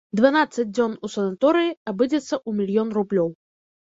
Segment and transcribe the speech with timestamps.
[0.17, 3.29] Дванаццаць дзён у санаторыі абыдзецца ў мільён рублёў.